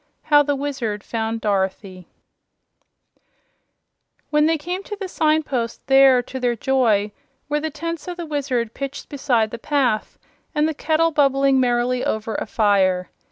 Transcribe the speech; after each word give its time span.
How 0.23 0.41
the 0.41 0.55
Wizard 0.55 1.03
Found 1.03 1.41
Dorothy 1.41 2.07
When 4.31 4.47
they 4.47 4.57
came 4.57 4.81
to 4.81 4.95
the 4.99 5.07
signpost, 5.07 5.85
there, 5.85 6.23
to 6.23 6.39
their 6.39 6.55
joy, 6.55 7.11
were 7.47 7.59
the 7.59 7.69
tents 7.69 8.07
of 8.07 8.17
the 8.17 8.25
Wizard 8.25 8.73
pitched 8.73 9.09
beside 9.09 9.51
the 9.51 9.59
path 9.59 10.17
and 10.55 10.67
the 10.67 10.73
kettle 10.73 11.11
bubbling 11.11 11.59
merrily 11.59 12.03
over 12.03 12.35
the 12.39 12.47
fire. 12.47 13.11